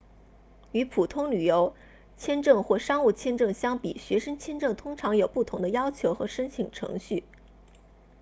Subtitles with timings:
[0.71, 1.75] 与普通旅游
[2.17, 7.23] 签证或商务签证相比学生签证通常有不同的要求和申请程序